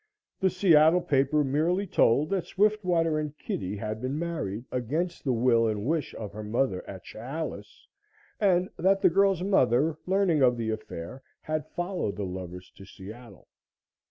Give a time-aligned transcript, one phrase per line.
[0.39, 5.67] The Seattle paper merely told that Swiftwater and Kitty had been married, against the will
[5.67, 7.87] and wish of her mother at Chehalis,
[8.39, 13.47] and that the girl's mother learning of the affair had followed the lovers to Seattle.